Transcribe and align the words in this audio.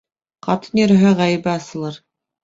Ҡатын 0.45 0.79
йөрөһә, 0.79 1.11
ғәйебе 1.19 1.51
асылыр. 1.51 2.01